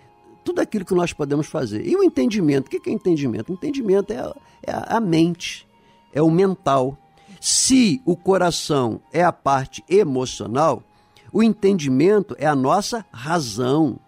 [0.43, 1.85] tudo aquilo que nós podemos fazer.
[1.85, 3.51] E o entendimento, o que é entendimento?
[3.51, 5.67] Entendimento é, é a mente,
[6.13, 6.97] é o mental.
[7.39, 10.83] Se o coração é a parte emocional,
[11.31, 13.99] o entendimento é a nossa razão,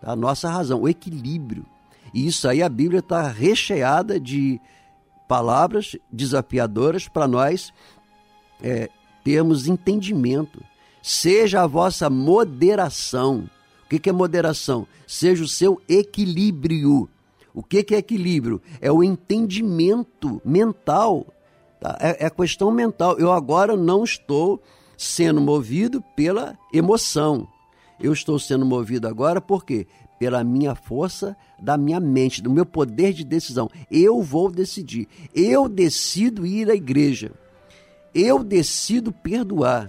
[0.00, 0.12] tá?
[0.12, 1.64] a nossa razão, o equilíbrio.
[2.12, 4.60] E isso aí a Bíblia está recheada de
[5.28, 7.72] palavras desafiadoras para nós
[8.62, 8.88] é,
[9.22, 10.62] termos entendimento.
[11.06, 13.48] Seja a vossa moderação.
[13.84, 14.88] O que é moderação?
[15.06, 17.08] Seja o seu equilíbrio.
[17.54, 18.60] O que é equilíbrio?
[18.80, 21.24] É o entendimento mental.
[21.80, 21.96] Tá?
[22.00, 23.20] É, é questão mental.
[23.20, 24.60] Eu agora não estou
[24.98, 27.46] sendo movido pela emoção.
[28.00, 29.86] Eu estou sendo movido agora por quê?
[30.18, 33.70] Pela minha força da minha mente, do meu poder de decisão.
[33.88, 35.06] Eu vou decidir.
[35.32, 37.30] Eu decido ir à igreja.
[38.12, 39.88] Eu decido perdoar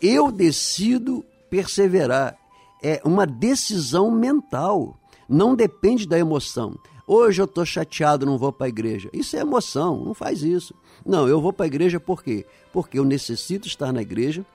[0.00, 2.36] eu decido perseverar.
[2.82, 4.98] É uma decisão mental,
[5.28, 6.78] não depende da emoção.
[7.06, 9.10] Hoje eu estou chateado, não vou para a igreja.
[9.12, 10.74] Isso é emoção, não faz isso.
[11.04, 12.46] Não, eu vou para a igreja por quê?
[12.72, 14.46] Porque eu necessito estar na igreja,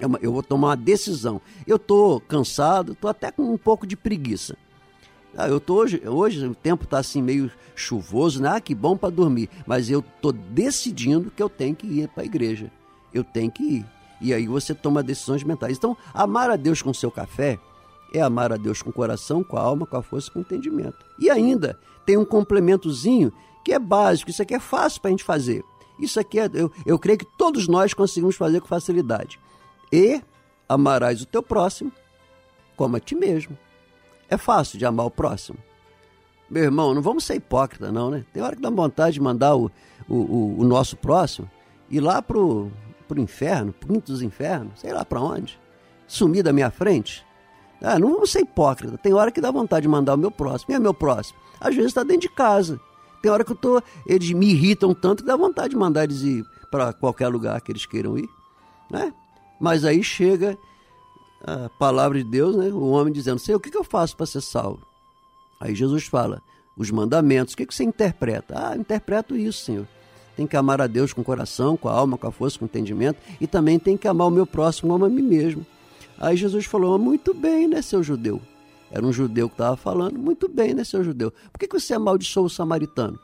[0.00, 1.40] é eu vou tomar uma decisão.
[1.66, 4.56] Eu estou cansado, estou até com um pouco de preguiça.
[5.36, 8.50] Ah, eu tô hoje, hoje o tempo está assim meio chuvoso, né?
[8.56, 9.48] Ah, que bom para dormir.
[9.66, 12.70] Mas eu estou decidindo que eu tenho que ir para a igreja.
[13.14, 13.86] Eu tenho que ir.
[14.22, 15.76] E aí você toma decisões mentais.
[15.76, 17.58] Então, amar a Deus com seu café
[18.14, 20.42] é amar a Deus com o coração, com a alma, com a força, com o
[20.42, 21.04] entendimento.
[21.18, 23.32] E ainda tem um complementozinho
[23.64, 25.64] que é básico, isso aqui é fácil para a gente fazer.
[25.98, 29.38] Isso aqui é, eu, eu creio que todos nós conseguimos fazer com facilidade.
[29.92, 30.22] E
[30.68, 31.92] amarás o teu próximo
[32.76, 33.56] como a ti mesmo.
[34.28, 35.58] É fácil de amar o próximo.
[36.48, 38.24] Meu irmão, não vamos ser hipócrita, não, né?
[38.32, 39.70] Tem hora que dá vontade de mandar o,
[40.08, 41.50] o, o, o nosso próximo
[41.92, 42.72] ir lá pro,
[43.12, 45.60] para o inferno, quinto dos infernos, sei lá para onde,
[46.06, 47.24] sumir da minha frente.
[47.80, 48.96] Ah, não vamos ser hipócrita.
[48.96, 50.74] Tem hora que dá vontade de mandar o meu próximo.
[50.74, 51.38] É meu próximo?
[51.60, 52.80] Às vezes está dentro de casa.
[53.20, 56.22] Tem hora que eu tô, eles me irritam tanto que dá vontade de mandar eles
[56.22, 58.28] ir para qualquer lugar que eles queiram ir.
[58.90, 59.12] Né?
[59.60, 60.56] Mas aí chega
[61.44, 62.68] a palavra de Deus, né?
[62.68, 64.86] o homem dizendo: Senhor, o que, que eu faço para ser salvo?
[65.60, 66.40] Aí Jesus fala:
[66.76, 67.54] os mandamentos.
[67.54, 68.54] O que, que você interpreta?
[68.56, 69.86] Ah, interpreto isso, Senhor
[70.36, 72.64] tem que amar a Deus com o coração, com a alma, com a força, com
[72.64, 75.64] o entendimento, e também tem que amar o meu próximo como a mim mesmo.
[76.18, 78.40] Aí Jesus falou: muito bem, né, seu judeu?
[78.90, 81.32] Era um judeu que estava falando, muito bem, né, seu judeu?
[81.52, 83.18] Por que, que você amaldiçoa o samaritano?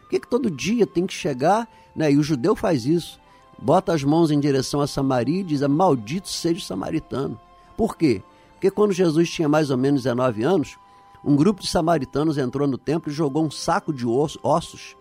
[0.00, 2.12] Por que, que todo dia tem que chegar, né?
[2.12, 3.18] E o judeu faz isso,
[3.58, 7.40] bota as mãos em direção a Samaria e diz: Maldito seja o samaritano.
[7.76, 8.22] Por quê?
[8.52, 10.76] Porque quando Jesus tinha mais ou menos 19 anos,
[11.24, 14.94] um grupo de samaritanos entrou no templo e jogou um saco de ossos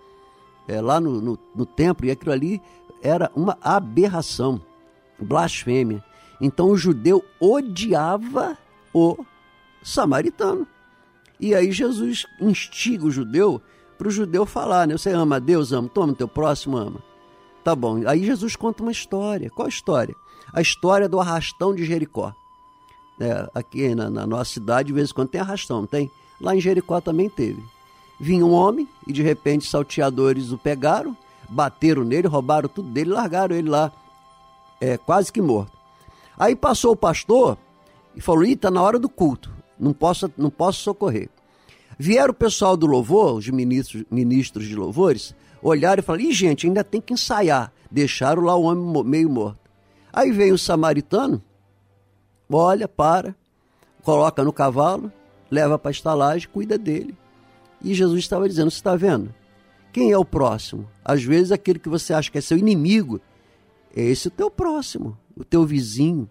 [0.67, 2.61] é, lá no, no, no templo, e aquilo ali
[3.01, 4.61] era uma aberração,
[5.19, 6.03] blasfêmia.
[6.39, 8.57] Então o judeu odiava
[8.93, 9.17] o
[9.81, 10.67] samaritano.
[11.39, 13.61] E aí Jesus instiga o judeu
[13.97, 14.97] para o judeu falar, né?
[14.97, 17.01] Você ama Deus, ama, toma teu próximo, ama.
[17.63, 18.01] Tá bom.
[18.07, 19.49] Aí Jesus conta uma história.
[19.49, 20.15] Qual a história?
[20.53, 22.33] A história do arrastão de Jericó.
[23.19, 26.11] É, aqui na, na, nossa cidade, de vez em quando tem arrastão, tem?
[26.41, 27.63] Lá em Jericó também teve.
[28.23, 31.15] Vinha um homem e de repente salteadores o pegaram,
[31.49, 33.91] bateram nele, roubaram tudo dele, largaram ele lá,
[34.79, 35.77] é, quase que morto.
[36.39, 37.57] Aí passou o pastor
[38.15, 41.29] e falou: Ih, está na hora do culto, não posso, não posso socorrer.
[41.99, 46.65] Vieram o pessoal do louvor, os ministros, ministros de louvores, olharam e falaram: Ih, gente,
[46.65, 47.73] ainda tem que ensaiar.
[47.91, 49.59] Deixaram lá o homem meio morto.
[50.13, 51.43] Aí vem o samaritano,
[52.49, 53.35] olha, para,
[54.01, 55.11] coloca no cavalo,
[55.51, 57.17] leva para a estalagem, cuida dele.
[57.83, 59.33] E Jesus estava dizendo: Você está vendo?
[59.91, 60.87] Quem é o próximo?
[61.03, 63.21] Às vezes aquele que você acha que é seu inimigo,
[63.95, 66.29] é esse o teu próximo, o teu vizinho.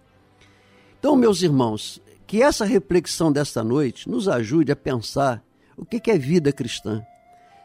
[0.98, 5.44] Então, meus irmãos, que essa reflexão desta noite nos ajude a pensar
[5.76, 7.05] o que é vida cristã.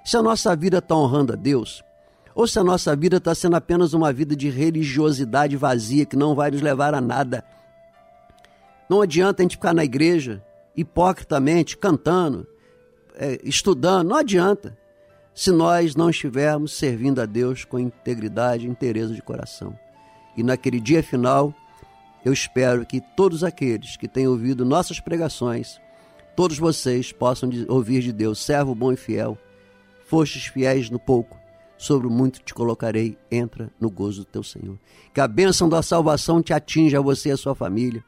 [0.04, 1.84] Se a nossa vida está honrando a Deus,
[2.38, 6.36] ou se a nossa vida está sendo apenas uma vida de religiosidade vazia que não
[6.36, 7.44] vai nos levar a nada.
[8.88, 10.44] Não adianta a gente ficar na igreja
[10.76, 12.48] hipocritamente cantando,
[13.44, 14.78] estudando, não adianta
[15.34, 19.78] se nós não estivermos servindo a Deus com integridade e interesse de coração.
[20.36, 21.54] E naquele dia final,
[22.26, 25.80] eu espero que todos aqueles que têm ouvido nossas pregações,
[26.36, 29.38] todos vocês possam ouvir de Deus, servo bom e fiel,
[30.06, 31.38] fostes fiéis no pouco,
[31.78, 34.78] sobre o muito te colocarei, entra no gozo do teu Senhor.
[35.14, 38.04] Que a bênção da salvação te atinja a você e a sua família.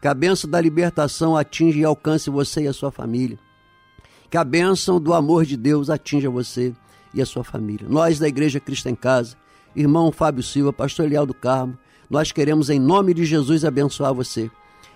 [0.00, 3.38] Que a bênção da libertação atinja e alcance você e a sua família.
[4.30, 6.72] Que a bênção do amor de Deus atinja você
[7.12, 7.88] e a sua família.
[7.88, 9.36] Nós da Igreja Cristo em Casa,
[9.74, 11.76] irmão Fábio Silva, pastor Eliel do Carmo,
[12.08, 14.50] nós queremos em nome de Jesus abençoar você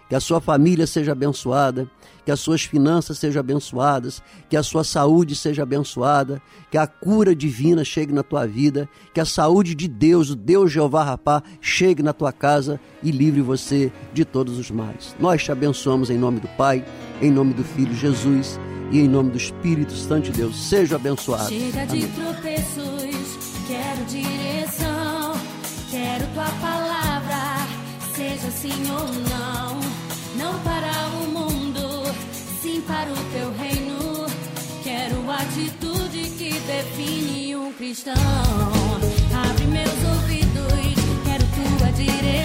[0.08, 1.90] que a sua família seja abençoada,
[2.24, 7.34] que as suas finanças sejam abençoadas, que a sua saúde seja abençoada, que a cura
[7.34, 12.02] divina chegue na tua vida, que a saúde de Deus, o Deus Jeová Rapá, chegue
[12.02, 15.16] na tua casa e livre você de todos os males.
[15.18, 16.84] Nós te abençoamos em nome do Pai,
[17.20, 18.58] em nome do Filho Jesus
[18.94, 20.56] e em nome do Espírito Santo de Deus.
[20.68, 21.48] Seja abençoado.
[21.48, 25.34] Chega de tropeços, quero direção,
[25.90, 27.66] quero tua palavra,
[28.14, 29.80] seja sim ou não.
[30.38, 32.04] Não para o mundo,
[32.62, 34.26] sim para o teu reino.
[34.84, 38.14] Quero atitude que define um cristão.
[38.14, 41.44] Abre meus ouvidos, quero
[41.78, 42.43] tua direção.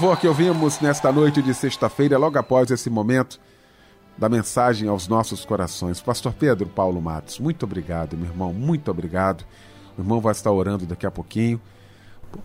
[0.00, 3.38] Louvor que ouvimos nesta noite de sexta-feira, logo após esse momento
[4.16, 6.00] da mensagem aos nossos corações.
[6.00, 9.44] Pastor Pedro Paulo Matos, muito obrigado, meu irmão, muito obrigado.
[9.98, 11.60] O irmão vai estar orando daqui a pouquinho.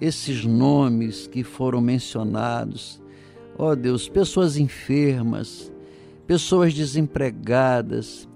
[0.00, 3.00] esses nomes que foram mencionados.
[3.58, 5.70] Ó oh Deus, pessoas enfermas,
[6.26, 8.26] pessoas desempregadas,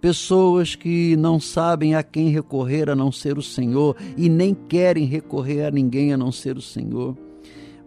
[0.00, 5.04] pessoas que não sabem a quem recorrer a não ser o Senhor e nem querem
[5.04, 7.16] recorrer a ninguém a não ser o Senhor.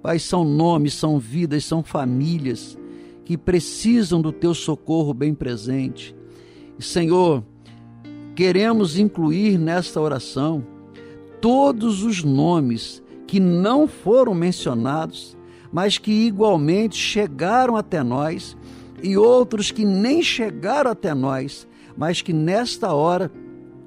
[0.01, 2.77] Pai, são nomes, são vidas, são famílias
[3.25, 6.15] que precisam do teu socorro bem presente.
[6.77, 7.43] Senhor,
[8.35, 10.65] queremos incluir nesta oração
[11.39, 15.37] todos os nomes que não foram mencionados,
[15.71, 18.55] mas que igualmente chegaram até nós,
[19.01, 21.67] e outros que nem chegaram até nós,
[21.97, 23.31] mas que nesta hora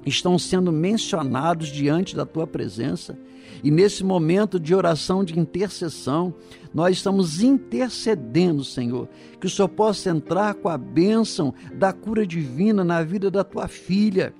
[0.05, 3.17] estão sendo mencionados diante da tua presença.
[3.63, 6.33] E nesse momento de oração, de intercessão,
[6.73, 12.83] nós estamos intercedendo, Senhor, que o Senhor possa entrar com a bênção da cura divina
[12.83, 14.33] na vida da tua filha,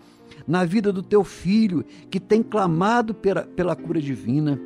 [0.47, 4.59] na vida do teu filho, que tem clamado pela, pela cura divina.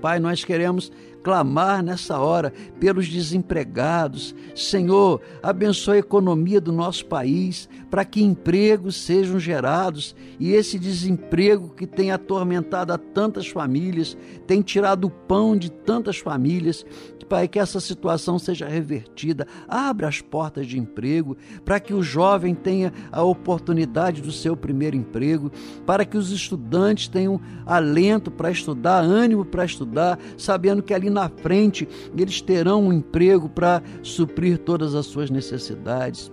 [0.00, 0.92] Pai, nós queremos
[1.26, 4.32] clamar nessa hora pelos desempregados.
[4.54, 11.70] Senhor, abençoe a economia do nosso país para que empregos sejam gerados e esse desemprego
[11.70, 14.16] que tem atormentado a tantas famílias,
[14.46, 16.86] tem tirado o pão de tantas famílias,
[17.28, 19.46] Pai, que essa situação seja revertida.
[19.68, 24.96] Abra as portas de emprego para que o jovem tenha a oportunidade do seu primeiro
[24.96, 25.50] emprego,
[25.84, 31.30] para que os estudantes tenham alento para estudar, ânimo para estudar, sabendo que ali na
[31.30, 36.30] frente eles terão um emprego para suprir todas as suas necessidades.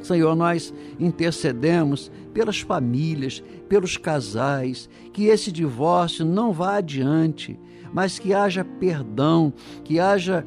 [0.00, 7.58] Senhor, nós intercedemos pelas famílias, pelos casais, que esse divórcio não vá adiante,
[7.92, 9.52] mas que haja perdão,
[9.84, 10.44] que haja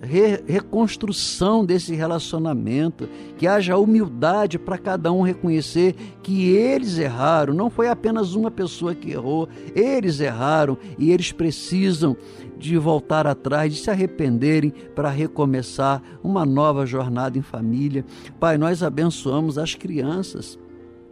[0.00, 7.70] re reconstrução desse relacionamento, que haja humildade para cada um reconhecer que eles erraram, não
[7.70, 12.16] foi apenas uma pessoa que errou, eles erraram e eles precisam
[12.58, 18.04] de voltar atrás, de se arrependerem para recomeçar uma nova jornada em família.
[18.40, 20.58] Pai, nós abençoamos as crianças.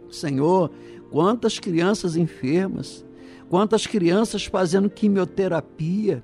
[0.09, 0.71] Senhor,
[1.11, 3.05] quantas crianças enfermas,
[3.49, 6.23] quantas crianças fazendo quimioterapia,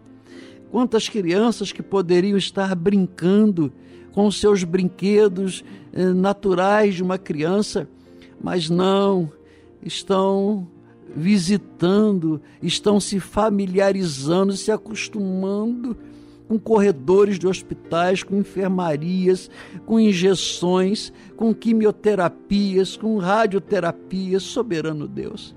[0.71, 3.71] quantas crianças que poderiam estar brincando
[4.13, 5.63] com seus brinquedos
[5.93, 7.87] eh, naturais de uma criança,
[8.41, 9.31] mas não,
[9.83, 10.67] estão
[11.15, 15.97] visitando, estão se familiarizando, se acostumando
[16.47, 19.49] com corredores de hospitais, com enfermarias,
[19.85, 24.43] com injeções, com quimioterapias, com radioterapias.
[24.43, 25.55] Soberano Deus,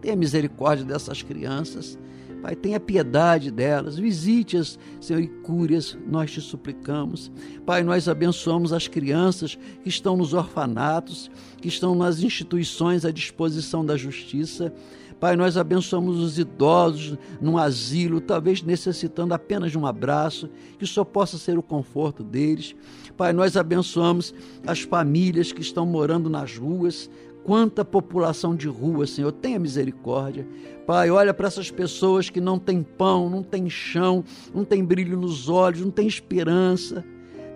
[0.00, 1.96] tenha misericórdia dessas crianças.
[2.42, 7.30] Pai, tenha piedade delas, visite-as, Senhor, e cure-as, nós te suplicamos.
[7.64, 11.30] Pai, nós abençoamos as crianças que estão nos orfanatos,
[11.60, 14.74] que estão nas instituições à disposição da justiça.
[15.20, 21.04] Pai, nós abençoamos os idosos num asilo, talvez necessitando apenas de um abraço, que só
[21.04, 22.74] possa ser o conforto deles.
[23.16, 24.34] Pai, nós abençoamos
[24.66, 27.08] as famílias que estão morando nas ruas,
[27.44, 30.46] quanta população de rua, Senhor, tenha misericórdia.
[30.86, 34.24] Pai, olha para essas pessoas que não têm pão, não têm chão,
[34.54, 37.04] não têm brilho nos olhos, não têm esperança.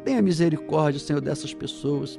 [0.05, 2.18] Tenha misericórdia, Senhor, dessas pessoas.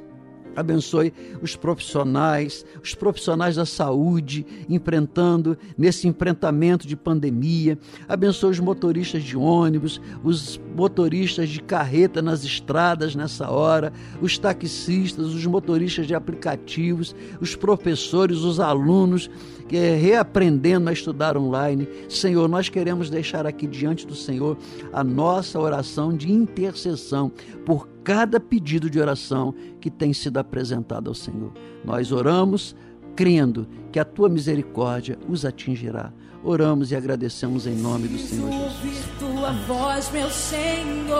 [0.58, 7.78] Abençoe os profissionais, os profissionais da saúde, enfrentando nesse enfrentamento de pandemia.
[8.08, 15.26] Abençoe os motoristas de ônibus, os motoristas de carreta nas estradas nessa hora, os taxistas,
[15.26, 19.30] os motoristas de aplicativos, os professores, os alunos
[19.76, 21.86] é reaprendendo a estudar online.
[22.08, 24.56] Senhor, nós queremos deixar aqui diante do Senhor
[24.92, 27.30] a nossa oração de intercessão
[27.66, 29.54] por cada pedido de oração
[29.90, 31.52] que tem sido apresentado ao Senhor.
[31.84, 32.74] Nós oramos
[33.16, 36.12] crendo que a tua misericórdia os atingirá.
[36.44, 38.74] Oramos e agradecemos em nome do Senhor Jesus.
[38.74, 41.18] ouvir tua voz, meu Senhor.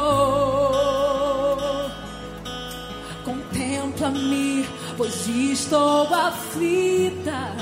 [3.25, 4.65] Contempla-me,
[4.97, 7.53] pois estou aflita.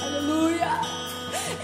[0.00, 0.80] Aleluia.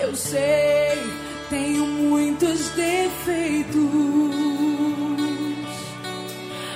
[0.00, 1.02] Eu sei,
[1.48, 3.80] tenho muitos defeitos,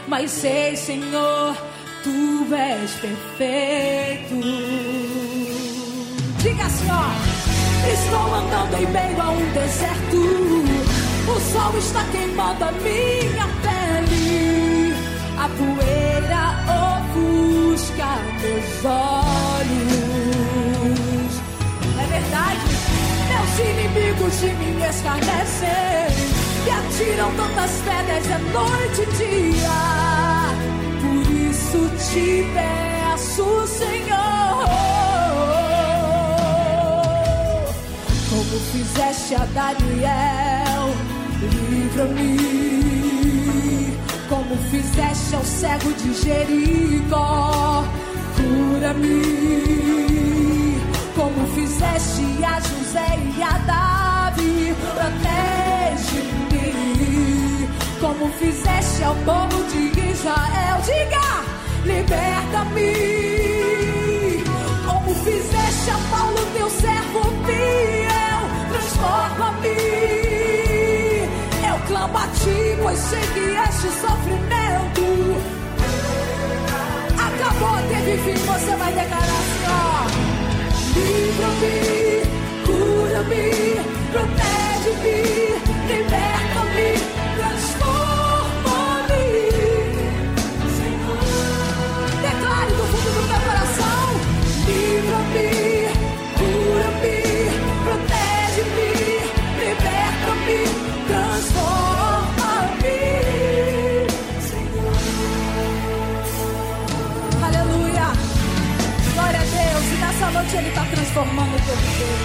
[0.08, 1.54] mas sei, Senhor,
[2.02, 4.40] tu és perfeito.
[6.42, 7.04] Diga ó.
[7.92, 10.20] Estou andando em meio a um deserto.
[11.28, 14.94] O sol está queimando a minha pele.
[15.38, 16.42] A poeira
[16.80, 20.12] ofusca meus olhos.
[21.98, 22.66] É verdade?
[23.28, 26.10] Meus inimigos de mim escarnecem.
[26.66, 30.39] E atiram tantas pedras de noite e dia.
[31.70, 34.66] Isso te peço, Senhor.
[38.28, 40.90] Como fizeste a Daniel,
[41.70, 42.40] livra-me.
[44.28, 47.84] Como fizeste ao cego de Jericó,
[48.34, 49.20] cura-me.
[51.14, 56.28] Como fizeste a José e a Davi, protege-me.
[58.00, 61.49] Como fizeste ao povo de Israel, diga,
[61.84, 62.92] liberta-me.
[64.86, 69.78] Como fizeste a Paulo, teu servo fiel, transforma-me.
[71.68, 75.04] Eu clamo a ti, pois sei que este sofrimento
[77.18, 78.38] acabou, teve fim.
[78.46, 79.80] Você vai declarar assim: ó.
[80.94, 81.76] Livra-me,
[82.66, 83.44] cura-me,
[84.10, 85.18] protege-me,
[85.86, 86.88] liberta-me,
[110.60, 112.18] Ele está transformando o teu viver.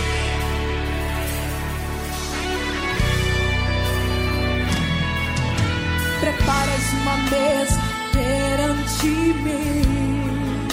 [6.19, 7.79] Preparas uma mesa
[8.11, 10.67] perante mim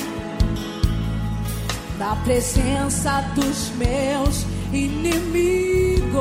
[2.01, 6.13] na presença dos meus inimigos.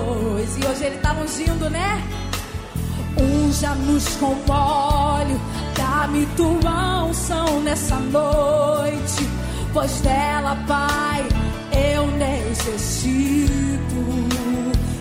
[0.59, 2.03] E hoje ele tá ungindo, né?
[3.17, 5.41] Unja-nos com óleo,
[5.75, 9.27] dá-me tua unção nessa noite,
[9.73, 11.25] pois dela, Pai,
[11.71, 13.51] eu necessito.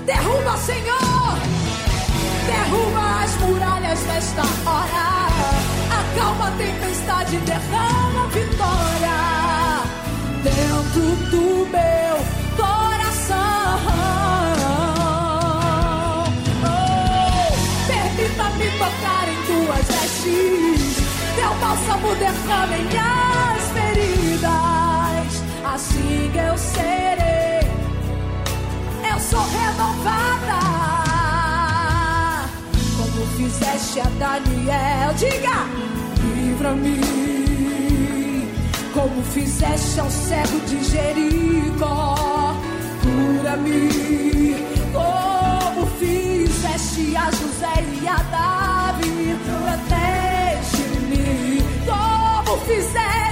[0.06, 1.38] Derruba, Senhor!
[2.46, 5.28] Derruba as muralhas nesta hora.
[6.00, 9.20] Acalma a tempestade, derrama a vitória
[10.42, 12.16] dentro do meu
[12.56, 13.80] coração.
[16.64, 16.74] Oh,
[17.86, 20.80] Permita-me tocar em tuas vestes.
[21.36, 23.39] Teu bálsamo derrama em.
[25.72, 27.60] Assim eu serei.
[29.08, 30.58] Eu sou renovada
[32.96, 35.14] como fizeste a Daniel.
[35.16, 35.66] Diga,
[36.24, 37.00] livra-me,
[38.92, 42.16] como fizeste ao cego de Jericó.
[43.02, 44.56] Cura-me,
[44.92, 49.38] como fizeste a José e a Davi.
[50.66, 53.29] Protege-me, como fizeste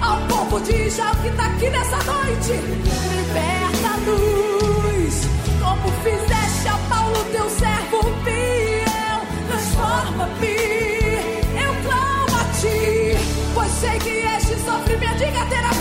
[0.00, 2.52] ao povo de Israel que está aqui nessa noite.
[3.16, 4.14] Liberta-nos,
[5.60, 9.20] como fizeste a Paulo, teu servo fiel.
[9.48, 10.56] Transforma-me,
[11.62, 13.16] eu clamo a ti,
[13.54, 15.72] pois sei que este sofrimento diga terá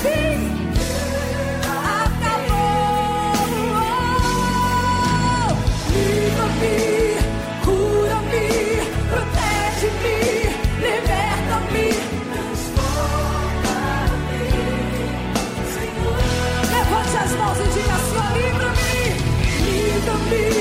[20.31, 20.60] be